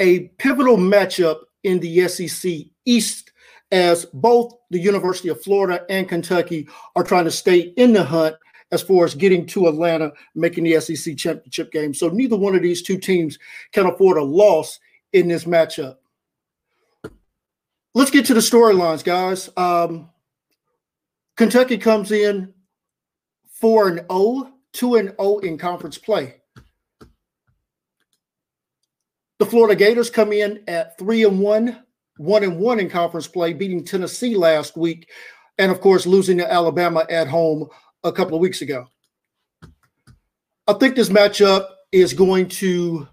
a 0.00 0.26
pivotal 0.38 0.76
matchup 0.76 1.42
in 1.62 1.78
the 1.78 2.08
SEC 2.08 2.52
East 2.84 3.30
as 3.70 4.06
both 4.06 4.54
the 4.70 4.80
University 4.80 5.28
of 5.28 5.40
Florida 5.40 5.86
and 5.88 6.08
Kentucky 6.08 6.68
are 6.96 7.04
trying 7.04 7.26
to 7.26 7.30
stay 7.30 7.72
in 7.76 7.92
the 7.92 8.02
hunt 8.02 8.34
as 8.72 8.82
far 8.82 9.04
as 9.04 9.14
getting 9.14 9.46
to 9.46 9.68
Atlanta, 9.68 10.12
making 10.34 10.64
the 10.64 10.80
SEC 10.80 11.16
championship 11.16 11.70
game. 11.70 11.94
So 11.94 12.08
neither 12.08 12.36
one 12.36 12.56
of 12.56 12.62
these 12.62 12.82
two 12.82 12.98
teams 12.98 13.38
can 13.70 13.86
afford 13.86 14.16
a 14.16 14.24
loss 14.24 14.80
in 15.12 15.28
this 15.28 15.44
matchup. 15.44 15.98
Let's 17.94 18.10
get 18.10 18.26
to 18.26 18.34
the 18.34 18.40
storylines, 18.40 19.04
guys. 19.04 19.48
Um, 19.56 20.10
Kentucky 21.36 21.78
comes 21.78 22.10
in 22.10 22.52
4 23.60 23.88
and 23.88 23.98
0, 24.10 24.52
2 24.72 24.94
and 24.96 25.14
0 25.20 25.38
in 25.38 25.58
conference 25.58 25.98
play. 25.98 26.36
The 29.38 29.46
Florida 29.46 29.76
Gators 29.76 30.10
come 30.10 30.32
in 30.32 30.62
at 30.66 30.98
3 30.98 31.24
and 31.24 31.40
1, 31.40 31.82
1 32.16 32.44
and 32.44 32.58
1 32.58 32.80
in 32.80 32.88
conference 32.88 33.28
play, 33.28 33.52
beating 33.52 33.84
Tennessee 33.84 34.34
last 34.34 34.76
week, 34.76 35.10
and 35.58 35.70
of 35.70 35.80
course, 35.80 36.06
losing 36.06 36.38
to 36.38 36.50
Alabama 36.50 37.06
at 37.10 37.28
home 37.28 37.68
a 38.04 38.12
couple 38.12 38.34
of 38.34 38.40
weeks 38.40 38.62
ago. 38.62 38.86
I 40.66 40.72
think 40.74 40.96
this 40.96 41.10
matchup 41.10 41.68
is 41.92 42.12
going 42.12 42.48
to 42.48 43.06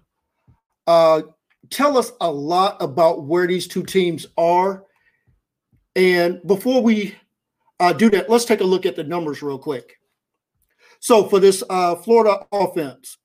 uh, 0.86 1.22
tell 1.70 1.96
us 1.96 2.12
a 2.20 2.30
lot 2.30 2.80
about 2.82 3.24
where 3.24 3.46
these 3.46 3.68
two 3.68 3.82
teams 3.82 4.26
are. 4.36 4.84
And 5.96 6.40
before 6.46 6.82
we 6.82 7.14
uh, 7.80 7.92
do 7.92 8.10
that, 8.10 8.28
let's 8.28 8.44
take 8.44 8.60
a 8.60 8.64
look 8.64 8.86
at 8.86 8.96
the 8.96 9.04
numbers 9.04 9.42
real 9.42 9.58
quick. 9.58 9.96
So 11.04 11.28
for 11.28 11.38
this 11.38 11.62
uh, 11.68 11.96
Florida 11.96 12.46
offense, 12.50 13.18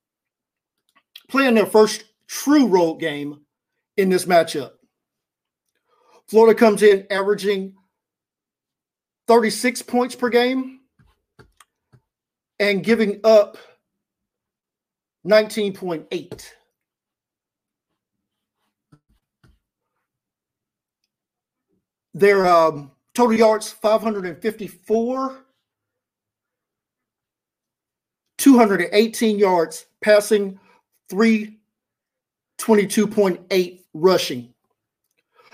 playing 1.29 1.53
their 1.53 1.65
first 1.65 2.03
true 2.27 2.67
road 2.67 2.95
game 2.95 3.45
in 3.95 4.09
this 4.09 4.25
matchup, 4.25 4.71
Florida 6.27 6.59
comes 6.59 6.83
in 6.83 7.07
averaging 7.09 7.75
36 9.29 9.81
points 9.83 10.13
per 10.13 10.27
game 10.27 10.81
and 12.59 12.83
giving 12.83 13.21
up 13.23 13.57
19.8. 15.25 16.51
Their 22.13 22.45
um, 22.45 22.91
total 23.13 23.37
yards 23.37 23.71
554, 23.71 25.45
218 28.39 29.37
yards 29.37 29.85
passing, 30.01 30.59
322.8 31.11 33.83
rushing. 33.93 34.51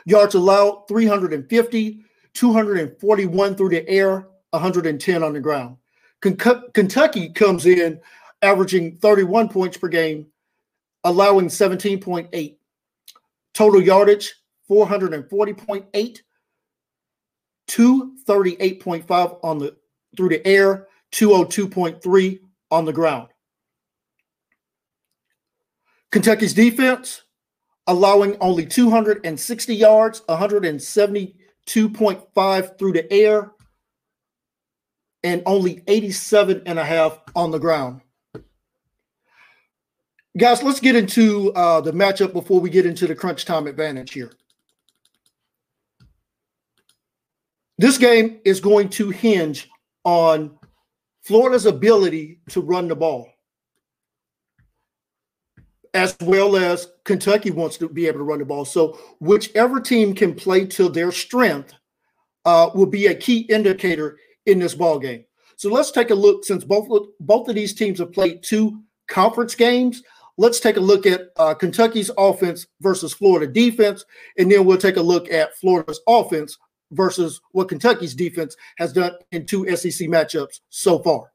Yards 0.06 0.36
allowed 0.36 0.86
350, 0.88 2.06
241 2.34 3.56
through 3.56 3.70
the 3.70 3.89
air, 3.89 4.27
110 4.51 5.24
on 5.24 5.34
the 5.34 5.39
ground. 5.39 5.77
Kentucky 6.22 7.30
comes 7.30 7.65
in 7.65 8.00
averaging 8.42 8.98
31 8.98 9.50
points 9.50 9.77
per 9.77 9.88
game, 9.88 10.27
allowing 11.04 11.48
17.8. 11.48 12.56
Total 13.54 13.82
yardage 13.82 14.34
440.8, 14.70 16.22
238.5 17.68 19.39
on 19.44 19.58
the 19.58 19.75
through 20.15 20.30
the 20.30 20.48
air, 20.48 20.88
202.3 21.12 22.39
on 22.75 22.84
the 22.84 22.94
ground. 22.94 23.29
Kentucky's 26.12 26.53
defense 26.53 27.22
allowing 27.88 28.36
only 28.41 28.65
260 28.65 29.75
yards, 29.75 30.22
172.5 30.27 32.79
through 32.79 32.94
the 32.94 33.13
air, 33.13 33.51
and 35.24 35.41
only 35.46 35.84
87 35.88 36.63
and 36.65 36.77
a 36.77 36.84
half 36.84 37.17
on 37.36 37.51
the 37.51 37.60
ground. 37.60 38.01
Guys, 40.38 40.62
let's 40.62 40.82
get 40.82 40.98
into 40.98 41.53
uh, 41.53 41.79
the 41.79 41.94
matchup 41.94 42.34
before 42.34 42.60
we 42.60 42.70
get 42.70 42.86
into 42.86 43.08
the 43.08 43.15
crunch 43.15 43.46
time 43.46 43.67
advantage 43.67 44.12
here. 44.12 44.34
This 47.77 47.98
game 47.98 48.41
is 48.44 48.60
going 48.60 48.89
to 48.89 49.12
hinge 49.12 49.70
on 50.03 50.58
Florida's 51.25 51.65
ability 51.65 52.39
to 52.50 52.62
run 52.62 52.88
the 52.88 52.96
ball 52.96 53.27
as 55.96 56.15
well 56.22 56.55
as 56.55 56.89
Kentucky 57.03 57.51
wants 57.51 57.77
to 57.77 57.89
be 57.89 58.05
able 58.05 58.20
to 58.20 58.24
run 58.24 58.39
the 58.39 58.46
ball. 58.46 58.65
So 58.65 59.00
whichever 59.20 59.79
team 59.79 60.13
can 60.13 60.36
play 60.36 60.65
to 60.67 60.89
their 60.89 61.12
strength 61.12 61.74
uh, 62.44 62.70
will 62.75 62.86
be 62.86 63.08
a 63.08 63.15
key 63.15 63.39
indicator 63.39 64.17
in 64.46 64.60
this 64.60 64.75
ball 64.75 65.00
game. 65.00 65.25
So 65.55 65.70
let's 65.72 65.91
take 65.91 66.12
a 66.12 66.15
look. 66.15 66.44
Since 66.44 66.63
both 66.63 66.89
both 67.20 67.48
of 67.48 67.55
these 67.55 67.74
teams 67.74 68.00
have 68.00 68.12
played 68.12 68.44
two 68.44 68.82
conference 69.08 69.55
games, 69.55 70.03
let's 70.38 70.60
take 70.60 70.77
a 70.77 70.82
look 70.82 71.05
at 71.05 71.29
uh, 71.38 71.53
Kentucky's 71.53 72.12
offense 72.17 72.67
versus 72.82 73.13
Florida 73.13 73.48
defense, 73.48 74.05
and 74.38 74.51
then 74.51 74.65
we'll 74.65 74.77
take 74.77 74.98
a 74.98 75.01
look 75.01 75.32
at 75.32 75.58
Florida's 75.58 76.01
offense 76.08 76.58
versus 76.92 77.42
what 77.51 77.70
Kentucky's 77.70 78.15
defense 78.15 78.56
has 78.77 78.94
done 78.94 79.13
in 79.32 79.46
two 79.46 79.65
SEC 79.75 80.08
matchups 80.08 80.62
so 80.70 81.00
far. 81.00 81.32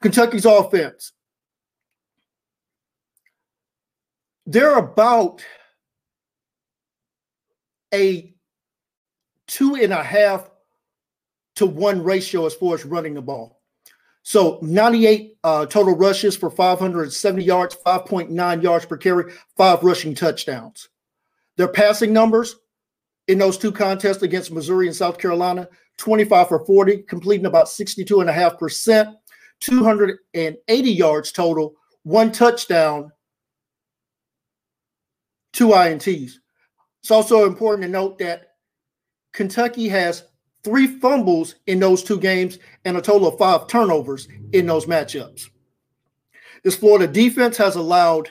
Kentucky's 0.00 0.44
offense 0.44 1.12
they're 4.46 4.78
about 4.78 5.42
a 7.92 8.32
two 9.46 9.74
and 9.74 9.92
a 9.92 10.02
half 10.02 10.48
to 11.56 11.66
one 11.66 12.02
ratio 12.02 12.46
as 12.46 12.54
far 12.54 12.74
as 12.74 12.84
running 12.84 13.14
the 13.14 13.22
ball. 13.22 13.60
So 14.22 14.58
98 14.60 15.36
uh, 15.44 15.66
total 15.66 15.96
rushes 15.96 16.36
for 16.36 16.50
570 16.50 17.44
yards, 17.44 17.76
5.9 17.86 18.62
yards 18.62 18.86
per 18.86 18.96
carry, 18.96 19.32
five 19.56 19.82
rushing 19.82 20.14
touchdowns. 20.14 20.88
Their 21.56 21.68
passing 21.68 22.12
numbers 22.12 22.56
in 23.28 23.38
those 23.38 23.58
two 23.58 23.72
contests 23.72 24.22
against 24.22 24.52
Missouri 24.52 24.86
and 24.86 24.96
South 24.96 25.18
Carolina 25.18 25.68
25 25.98 26.48
for 26.48 26.64
40, 26.64 26.98
completing 27.02 27.46
about 27.46 27.66
62.5%, 27.66 29.14
280 29.60 30.90
yards 30.90 31.32
total, 31.32 31.74
one 32.02 32.30
touchdown, 32.30 33.10
two 35.52 35.68
INTs. 35.68 36.32
It's 37.02 37.10
also 37.10 37.46
important 37.46 37.82
to 37.84 37.88
note 37.88 38.18
that 38.18 38.48
Kentucky 39.32 39.88
has 39.88 40.24
three 40.64 40.86
fumbles 40.86 41.54
in 41.66 41.78
those 41.78 42.02
two 42.02 42.18
games 42.18 42.58
and 42.84 42.96
a 42.96 43.00
total 43.00 43.28
of 43.28 43.38
five 43.38 43.68
turnovers 43.68 44.28
in 44.52 44.66
those 44.66 44.86
matchups. 44.86 45.48
This 46.62 46.76
Florida 46.76 47.06
defense 47.06 47.56
has 47.56 47.76
allowed 47.76 48.28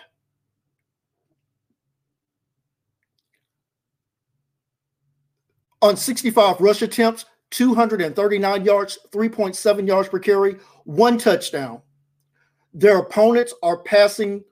on 5.86 5.96
65 5.96 6.60
rush 6.60 6.82
attempts, 6.82 7.26
239 7.52 8.66
yards, 8.66 8.98
3.7 9.12 9.88
yards 9.88 10.10
per 10.10 10.20
carry, 10.20 10.58
one 10.84 11.18
touchdown. 11.18 11.82
Their 12.74 12.98
opponents 12.98 13.54
are 13.62 13.78
passing 13.78 14.44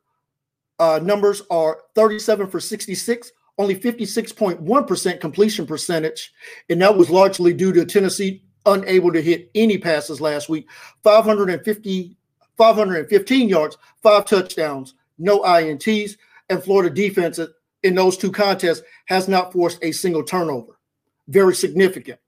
uh, 0.80 1.00
numbers 1.02 1.42
are 1.50 1.82
37 1.96 2.48
for 2.48 2.60
66, 2.60 3.32
only 3.58 3.76
56.1% 3.76 5.20
completion 5.20 5.66
percentage. 5.66 6.34
And 6.70 6.82
that 6.82 6.96
was 6.96 7.10
largely 7.10 7.54
due 7.54 7.74
to 7.74 7.86
Tennessee 7.86 8.44
unable 8.66 9.12
to 9.12 9.22
hit 9.22 9.52
any 9.56 9.78
passes 9.78 10.22
last 10.22 10.50
week. 10.50 10.68
550, 11.04 12.18
515 12.58 13.50
yards, 13.50 13.78
five 14.02 14.26
touchdowns, 14.26 14.94
no 15.18 15.42
INTs. 15.42 16.18
And 16.50 16.64
Florida 16.64 16.94
defense 16.94 17.40
in 17.84 17.96
those 17.96 18.18
two 18.18 18.32
contests 18.32 18.82
has 19.06 19.28
not 19.28 19.54
forced 19.54 19.84
a 19.84 19.92
single 19.92 20.24
turnover. 20.24 20.78
Very 21.28 21.56
significant. 21.56 22.20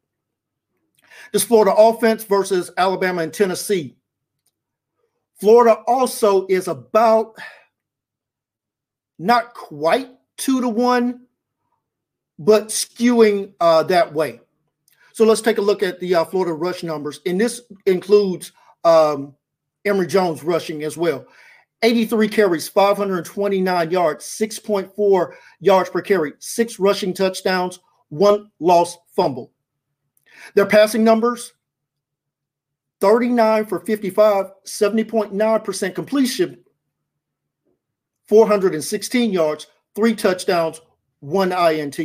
This 1.32 1.44
Florida 1.44 1.74
offense 1.76 2.24
versus 2.24 2.72
Alabama 2.78 3.24
and 3.24 3.34
Tennessee. 3.34 3.98
Florida 5.40 5.82
also 5.88 6.46
is 6.48 6.68
about 6.68 7.36
not 9.20 9.54
quite 9.54 10.10
two 10.38 10.62
to 10.62 10.70
one, 10.70 11.26
but 12.40 12.68
skewing 12.68 13.54
uh, 13.60 13.84
that 13.84 14.14
way. 14.14 14.40
So 15.14 15.26
let's 15.26 15.42
take 15.42 15.58
a 15.58 15.62
look 15.62 15.84
at 15.84 16.00
the 16.00 16.16
uh, 16.16 16.26
Florida 16.26 16.54
rush 16.54 16.84
numbers, 16.84 17.22
and 17.26 17.40
this 17.40 17.62
includes 17.86 18.52
um, 18.84 19.34
Emory 19.86 20.08
Jones 20.08 20.44
rushing 20.44 20.84
as 20.84 20.98
well. 20.98 21.26
83 21.82 22.28
carries, 22.28 22.68
529 22.68 23.92
yards, 23.92 24.26
6.4 24.26 25.34
yards 25.60 25.90
per 25.90 26.02
carry, 26.02 26.34
six 26.40 26.80
rushing 26.80 27.14
touchdowns, 27.14 27.80
one 28.10 28.52
lost 28.60 29.00
fumble. 29.16 29.52
Their 30.54 30.66
passing 30.66 31.04
numbers 31.04 31.54
39 33.02 33.66
for 33.66 33.80
55, 33.82 34.52
70.9% 34.66 35.96
completion 35.96 36.66
416 38.28 39.32
yards, 39.32 39.68
three 39.96 40.16
touchdowns, 40.16 40.82
one 41.20 41.52
INT. 41.52 42.00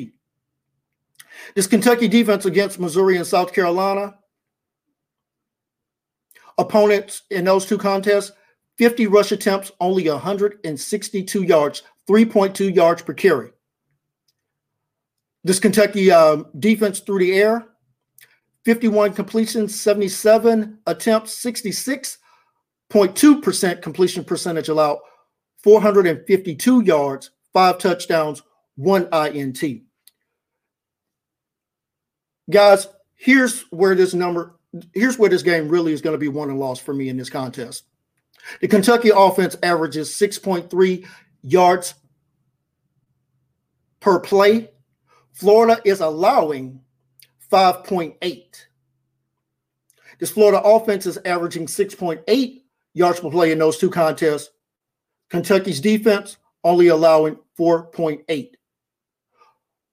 This 1.55 1.67
Kentucky 1.67 2.09
defense 2.09 2.45
against 2.45 2.79
Missouri 2.79 3.17
and 3.17 3.27
South 3.27 3.53
Carolina, 3.53 4.17
opponents 6.59 7.23
in 7.31 7.45
those 7.45 7.65
two 7.65 7.79
contests, 7.79 8.33
50 8.77 9.07
rush 9.07 9.33
attempts, 9.33 9.73
only 9.81 10.09
162 10.09 11.43
yards, 11.43 11.83
3.2 12.09 12.75
yards 12.75 13.03
per 13.03 13.15
carry. 13.15 13.51
This 15.43 15.59
Kentucky 15.59 16.11
um, 16.11 16.47
defense 16.59 17.01
through 17.01 17.21
the 17.21 17.33
air, 17.33 17.67
51 18.65 19.15
completions, 19.15 19.81
77 19.81 20.81
attempts, 20.87 21.43
66.2% 21.43 23.83
completion 23.83 24.25
percentage 24.25 24.69
allowed, 24.69 24.99
452 25.63 26.83
yards, 26.83 27.31
five 27.53 27.79
touchdowns, 27.79 28.43
one 28.77 29.09
INT. 29.13 29.63
Guys, 32.51 32.89
here's 33.17 33.63
where 33.71 33.95
this 33.95 34.15
number, 34.15 34.59
here's 34.93 35.19
where 35.19 35.31
this 35.31 35.43
game 35.43 35.69
really 35.69 35.93
is 35.93 36.01
going 36.01 36.15
to 36.15 36.19
be 36.19 36.29
won 36.29 36.51
and 36.51 36.59
lost 36.59 36.83
for 36.83 36.93
me 36.93 37.09
in 37.09 37.17
this 37.17 37.31
contest. 37.31 37.85
The 38.61 38.69
Kentucky 38.69 39.11
offense 39.15 39.57
averages 39.63 40.11
6.3 40.11 41.07
yards 41.43 41.95
per 44.01 44.19
play. 44.19 44.71
Florida 45.41 45.81
is 45.87 46.01
allowing 46.01 46.83
5.8. 47.51 48.67
This 50.19 50.31
Florida 50.31 50.61
offense 50.63 51.07
is 51.07 51.19
averaging 51.25 51.65
6.8 51.65 52.63
yards 52.93 53.21
per 53.21 53.31
play 53.31 53.51
in 53.51 53.59
those 53.59 53.79
two 53.79 53.89
contests. 53.89 54.51
Kentucky's 55.31 55.81
defense 55.81 56.37
only 56.63 56.89
allowing 56.89 57.39
4.8. 57.59 58.51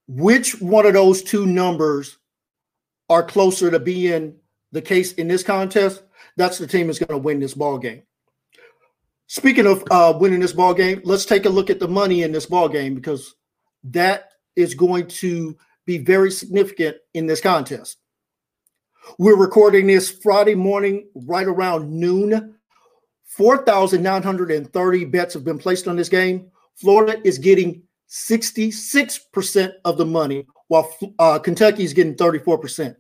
Which 0.10 0.60
one 0.60 0.86
of 0.86 0.94
those 0.94 1.24
two 1.24 1.46
numbers 1.46 2.18
are 3.10 3.24
closer 3.24 3.72
to 3.72 3.80
being 3.80 4.36
the 4.74 4.82
case 4.82 5.13
in 5.13 5.30
this 5.30 5.44
contest? 5.44 6.04
That's 6.36 6.58
the 6.58 6.68
team 6.68 6.88
that's 6.88 7.00
going 7.00 7.08
to 7.08 7.18
win 7.18 7.39
this 7.39 7.54
ball 7.54 7.77
game. 7.77 8.04
Speaking 9.27 9.66
of 9.66 9.86
uh, 9.92 10.18
winning 10.20 10.42
this 10.42 10.51
ball 10.51 10.74
game, 10.74 11.00
let's 11.06 11.25
take 11.25 11.46
a 11.46 11.50
look 11.50 11.70
at 11.70 11.80
the 11.80 11.88
money 11.88 12.24
in 12.24 12.34
this 12.34 12.48
ball 12.48 12.68
game 12.68 12.96
because 12.96 13.36
that 13.86 14.32
is 14.58 14.74
going 14.74 15.08
to 15.08 15.56
be 15.86 15.98
very 15.98 16.32
significant 16.32 16.98
in 17.14 17.28
this 17.28 17.40
contest. 17.40 17.98
We're 19.18 19.38
recording 19.38 19.88
this 19.88 20.12
Friday 20.12 20.56
morning, 20.56 21.08
right 21.16 21.48
around 21.48 21.90
noon. 21.90 22.56
4,930 23.24 25.06
bets 25.06 25.34
have 25.34 25.46
been 25.46 25.58
placed 25.58 25.88
on 25.88 25.96
this 25.96 26.10
game. 26.10 26.52
Florida 26.76 27.22
is 27.24 27.38
getting 27.38 27.84
66% 28.10 29.72
of 29.86 29.98
the 29.98 30.06
money, 30.06 30.46
while 30.68 30.90
uh, 31.20 31.40
Kentucky 31.40 31.84
is 31.84 31.94
getting 31.94 32.16
34%. 32.16 32.96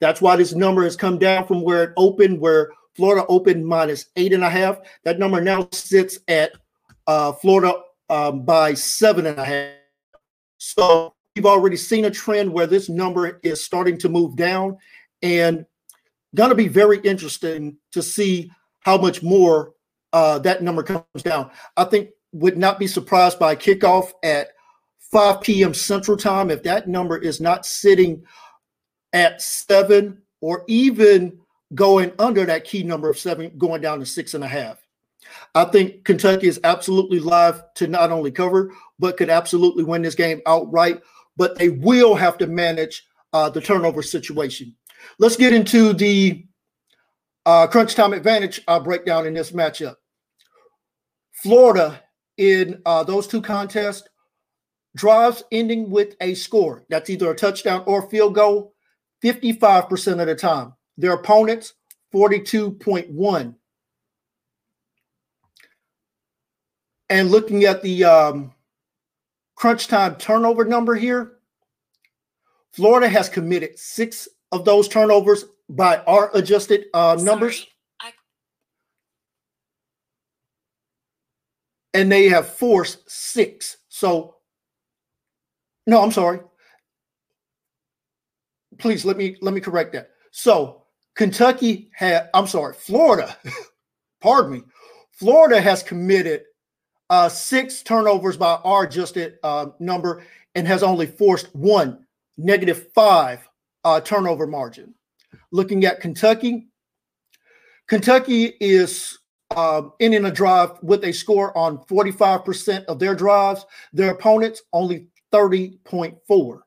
That's 0.00 0.20
why 0.20 0.36
this 0.36 0.54
number 0.54 0.84
has 0.84 0.94
come 0.94 1.18
down 1.18 1.46
from 1.46 1.62
where 1.62 1.84
it 1.84 1.92
opened, 1.96 2.38
where 2.38 2.70
Florida 2.94 3.26
opened 3.28 3.66
minus 3.66 4.06
eight 4.16 4.32
and 4.32 4.44
a 4.44 4.50
half. 4.50 4.78
That 5.04 5.18
number 5.18 5.40
now 5.40 5.68
sits 5.72 6.18
at 6.28 6.52
uh, 7.06 7.32
Florida 7.32 7.80
um, 8.10 8.44
by 8.44 8.74
seven 8.74 9.26
and 9.26 9.38
a 9.38 9.44
half. 9.44 9.77
So 10.58 11.14
we've 11.34 11.46
already 11.46 11.76
seen 11.76 12.04
a 12.04 12.10
trend 12.10 12.52
where 12.52 12.66
this 12.66 12.88
number 12.88 13.40
is 13.42 13.64
starting 13.64 13.96
to 13.98 14.08
move 14.08 14.36
down 14.36 14.76
and 15.22 15.64
going 16.34 16.50
to 16.50 16.54
be 16.54 16.68
very 16.68 16.98
interesting 16.98 17.76
to 17.92 18.02
see 18.02 18.50
how 18.80 18.98
much 18.98 19.22
more 19.22 19.72
uh, 20.12 20.38
that 20.40 20.62
number 20.62 20.82
comes 20.82 21.22
down. 21.22 21.50
I 21.76 21.84
think 21.84 22.10
would 22.32 22.58
not 22.58 22.78
be 22.78 22.86
surprised 22.86 23.38
by 23.38 23.56
kickoff 23.56 24.12
at 24.22 24.48
5 24.98 25.40
p.m. 25.40 25.72
Central 25.72 26.16
Time 26.16 26.50
if 26.50 26.62
that 26.64 26.88
number 26.88 27.16
is 27.16 27.40
not 27.40 27.64
sitting 27.64 28.22
at 29.12 29.40
seven 29.40 30.20
or 30.40 30.64
even 30.68 31.38
going 31.74 32.12
under 32.18 32.44
that 32.44 32.64
key 32.64 32.82
number 32.82 33.08
of 33.08 33.18
seven, 33.18 33.52
going 33.58 33.80
down 33.80 33.98
to 34.00 34.06
six 34.06 34.34
and 34.34 34.44
a 34.44 34.48
half. 34.48 34.78
I 35.54 35.64
think 35.64 36.04
Kentucky 36.04 36.48
is 36.48 36.60
absolutely 36.64 37.20
live 37.20 37.62
to 37.74 37.86
not 37.86 38.10
only 38.10 38.30
cover, 38.30 38.72
but 38.98 39.16
could 39.16 39.30
absolutely 39.30 39.84
win 39.84 40.02
this 40.02 40.14
game 40.14 40.40
outright. 40.46 41.00
But 41.36 41.56
they 41.56 41.68
will 41.68 42.14
have 42.14 42.38
to 42.38 42.46
manage 42.46 43.06
uh, 43.32 43.50
the 43.50 43.60
turnover 43.60 44.02
situation. 44.02 44.74
Let's 45.18 45.36
get 45.36 45.52
into 45.52 45.92
the 45.92 46.44
uh, 47.46 47.66
crunch 47.68 47.94
time 47.94 48.12
advantage 48.12 48.60
uh, 48.66 48.80
breakdown 48.80 49.26
in 49.26 49.34
this 49.34 49.52
matchup. 49.52 49.96
Florida 51.32 52.02
in 52.38 52.80
uh, 52.86 53.02
those 53.02 53.26
two 53.26 53.42
contests, 53.42 54.08
drives 54.96 55.42
ending 55.52 55.90
with 55.90 56.16
a 56.20 56.34
score. 56.34 56.84
That's 56.88 57.10
either 57.10 57.30
a 57.30 57.36
touchdown 57.36 57.82
or 57.86 58.08
field 58.08 58.34
goal 58.34 58.74
55% 59.22 60.20
of 60.20 60.26
the 60.26 60.34
time. 60.34 60.72
Their 60.96 61.12
opponents, 61.12 61.74
42.1. 62.14 63.54
And 67.10 67.30
looking 67.30 67.64
at 67.64 67.82
the 67.82 68.04
um, 68.04 68.52
crunch 69.58 69.88
time 69.88 70.14
turnover 70.14 70.64
number 70.64 70.94
here, 70.94 71.32
Florida 72.72 73.08
has 73.08 73.28
committed 73.28 73.76
six 73.76 74.28
of 74.52 74.64
those 74.64 74.86
turnovers 74.86 75.46
by 75.68 75.98
our 76.06 76.30
adjusted 76.34 76.86
uh, 76.94 77.18
numbers. 77.20 77.66
and 81.94 82.12
they 82.12 82.28
have 82.28 82.46
forced 82.48 83.10
six. 83.10 83.78
So, 83.88 84.36
no, 85.86 86.00
I'm 86.02 86.12
sorry. 86.12 86.38
Please 88.78 89.04
let 89.04 89.16
me 89.16 89.36
let 89.40 89.52
me 89.52 89.60
correct 89.60 89.94
that. 89.94 90.10
So 90.30 90.84
Kentucky 91.16 91.90
had, 91.92 92.30
I'm 92.34 92.46
sorry, 92.46 92.74
Florida, 92.74 93.36
pardon 94.20 94.52
me, 94.52 94.62
Florida 95.10 95.60
has 95.60 95.82
committed 95.82 96.42
uh, 97.10 97.28
six 97.28 97.82
turnovers 97.82 98.36
by 98.36 98.54
our 98.64 98.84
adjusted 98.84 99.38
uh, 99.42 99.66
number 99.78 100.22
and 100.54 100.66
has 100.66 100.82
only 100.82 101.06
forced 101.06 101.54
one 101.54 102.06
negative 102.36 102.90
five 102.92 103.48
uh, 103.84 104.00
turnover 104.00 104.46
margin. 104.46 104.94
Looking 105.50 105.84
at 105.84 106.00
Kentucky, 106.00 106.68
Kentucky 107.86 108.54
is 108.60 109.18
um, 109.56 109.92
in 109.98 110.24
a 110.24 110.30
drive 110.30 110.72
with 110.82 111.04
a 111.04 111.12
score 111.12 111.56
on 111.56 111.78
45% 111.84 112.84
of 112.84 112.98
their 112.98 113.14
drives. 113.14 113.64
Their 113.92 114.10
opponents 114.10 114.62
only 114.72 115.06
30.4. 115.32 116.60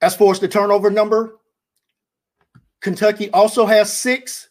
As 0.00 0.14
far 0.14 0.32
as 0.32 0.38
the 0.38 0.48
turnover 0.48 0.90
number, 0.90 1.38
Kentucky 2.80 3.30
also 3.30 3.64
has 3.66 3.92
six. 3.92 4.50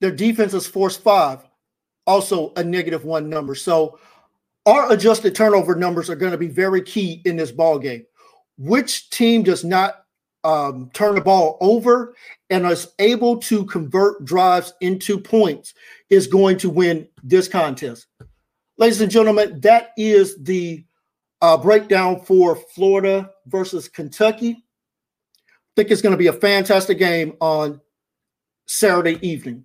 Their 0.00 0.10
defense 0.10 0.52
has 0.52 0.66
forced 0.66 1.02
five, 1.02 1.46
also 2.06 2.52
a 2.56 2.64
negative 2.64 3.04
one 3.04 3.28
number. 3.28 3.54
So 3.54 3.98
our 4.66 4.92
adjusted 4.92 5.34
turnover 5.34 5.74
numbers 5.74 6.10
are 6.10 6.16
going 6.16 6.32
to 6.32 6.38
be 6.38 6.48
very 6.48 6.82
key 6.82 7.22
in 7.24 7.36
this 7.36 7.52
ball 7.52 7.78
game. 7.78 8.04
Which 8.58 9.10
team 9.10 9.42
does 9.42 9.64
not 9.64 10.06
um, 10.44 10.90
turn 10.94 11.16
the 11.16 11.20
ball 11.20 11.58
over 11.60 12.14
and 12.50 12.64
is 12.66 12.92
able 13.00 13.38
to 13.38 13.64
convert 13.66 14.24
drives 14.24 14.74
into 14.80 15.18
points 15.18 15.74
is 16.08 16.26
going 16.26 16.56
to 16.58 16.70
win 16.70 17.08
this 17.24 17.48
contest. 17.48 18.06
Ladies 18.78 19.00
and 19.00 19.10
gentlemen, 19.10 19.60
that 19.60 19.90
is 19.96 20.42
the 20.42 20.84
uh, 21.42 21.56
breakdown 21.56 22.20
for 22.20 22.54
Florida 22.54 23.30
versus 23.46 23.88
Kentucky. 23.88 24.64
I 25.40 25.44
think 25.74 25.90
it's 25.90 26.02
going 26.02 26.12
to 26.12 26.18
be 26.18 26.28
a 26.28 26.32
fantastic 26.32 26.98
game 26.98 27.34
on 27.40 27.80
Saturday 28.66 29.18
evening. 29.26 29.64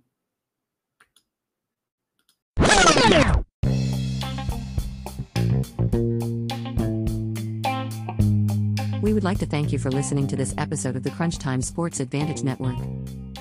We 9.02 9.12
would 9.12 9.24
like 9.24 9.40
to 9.40 9.46
thank 9.46 9.72
you 9.72 9.80
for 9.80 9.90
listening 9.90 10.28
to 10.28 10.36
this 10.36 10.54
episode 10.56 10.94
of 10.94 11.02
the 11.02 11.10
Crunch 11.10 11.38
Time 11.38 11.60
Sports 11.60 11.98
Advantage 11.98 12.44
Network. 12.44 12.76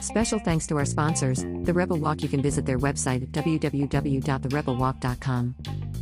Special 0.01 0.39
thanks 0.39 0.65
to 0.67 0.77
our 0.77 0.85
sponsors, 0.85 1.45
The 1.63 1.73
Rebel 1.73 1.97
Walk. 1.97 2.23
You 2.23 2.29
can 2.29 2.41
visit 2.41 2.65
their 2.65 2.79
website 2.79 3.21
at 3.21 3.31
www.therebelwalk.com. 3.31 5.55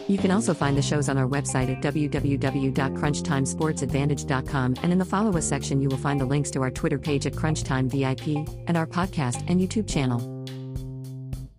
You 0.08 0.18
can 0.18 0.30
also 0.30 0.54
find 0.54 0.76
the 0.76 0.82
shows 0.82 1.08
on 1.08 1.18
our 1.18 1.26
website 1.26 1.68
at 1.68 1.82
www.crunchtimesportsadvantage.com 1.82 4.74
and 4.82 4.92
in 4.92 4.98
the 4.98 5.04
follow 5.04 5.36
us 5.36 5.48
section 5.48 5.80
you 5.80 5.88
will 5.88 5.96
find 5.96 6.20
the 6.20 6.24
links 6.24 6.52
to 6.52 6.62
our 6.62 6.70
Twitter 6.70 6.98
page 6.98 7.26
at 7.26 7.32
Crunchtime 7.32 7.88
VIP 7.88 8.48
and 8.68 8.76
our 8.76 8.86
podcast 8.86 9.42
and 9.48 9.60
YouTube 9.60 9.88
channel. 9.88 10.20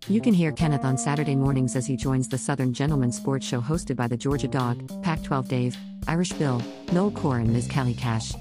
You 0.07 0.21
can 0.21 0.33
hear 0.33 0.53
Kenneth 0.53 0.85
on 0.85 0.97
Saturday 0.97 1.35
mornings 1.35 1.75
as 1.75 1.85
he 1.85 1.97
joins 1.97 2.29
the 2.29 2.37
Southern 2.37 2.73
Gentleman 2.73 3.11
Sports 3.11 3.45
Show 3.45 3.59
hosted 3.59 3.97
by 3.97 4.07
the 4.07 4.15
Georgia 4.15 4.47
Dog, 4.47 5.03
Pac 5.03 5.21
12 5.23 5.49
Dave, 5.49 5.75
Irish 6.07 6.31
Bill, 6.31 6.63
Noel 6.93 7.11
Core, 7.11 7.39
and 7.39 7.51
Ms. 7.51 7.67
Callie 7.69 7.93
Cash. 7.93 8.31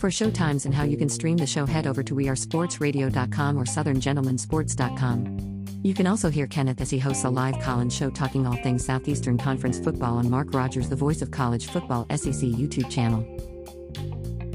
For 0.00 0.10
show 0.10 0.30
times 0.30 0.66
and 0.66 0.74
how 0.74 0.82
you 0.82 0.96
can 0.96 1.08
stream 1.08 1.36
the 1.36 1.46
show, 1.46 1.66
head 1.66 1.86
over 1.86 2.02
to 2.02 2.14
wearesportsradio.com 2.14 3.56
or 3.56 3.64
southerngentlemansports.com. 3.64 5.53
You 5.84 5.92
can 5.92 6.06
also 6.06 6.30
hear 6.30 6.46
Kenneth 6.46 6.80
as 6.80 6.88
he 6.88 6.98
hosts 6.98 7.24
a 7.24 7.28
live 7.28 7.60
call-in 7.60 7.90
show 7.90 8.08
talking 8.08 8.46
all 8.46 8.56
things 8.62 8.86
Southeastern 8.86 9.36
Conference 9.36 9.78
football 9.78 10.16
on 10.16 10.30
Mark 10.30 10.54
Rogers, 10.54 10.88
the 10.88 10.96
voice 10.96 11.20
of 11.20 11.30
college 11.30 11.66
football 11.66 12.06
SEC 12.08 12.48
YouTube 12.48 12.90
channel. 12.90 13.22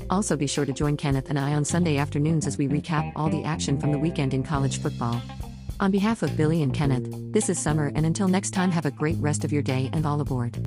Also, 0.09 0.35
be 0.35 0.47
sure 0.47 0.65
to 0.65 0.73
join 0.73 0.97
Kenneth 0.97 1.29
and 1.29 1.37
I 1.37 1.53
on 1.53 1.63
Sunday 1.63 1.97
afternoons 1.97 2.47
as 2.47 2.57
we 2.57 2.67
recap 2.67 3.11
all 3.15 3.29
the 3.29 3.43
action 3.43 3.79
from 3.79 3.91
the 3.91 3.99
weekend 3.99 4.33
in 4.33 4.41
college 4.41 4.81
football. 4.81 5.21
On 5.79 5.91
behalf 5.91 6.23
of 6.23 6.35
Billy 6.35 6.63
and 6.63 6.73
Kenneth, 6.73 7.07
this 7.31 7.47
is 7.47 7.59
Summer, 7.59 7.91
and 7.93 8.07
until 8.07 8.27
next 8.27 8.49
time, 8.49 8.71
have 8.71 8.87
a 8.87 8.91
great 8.91 9.17
rest 9.19 9.43
of 9.43 9.53
your 9.53 9.61
day 9.61 9.91
and 9.93 10.07
all 10.07 10.19
aboard. 10.21 10.57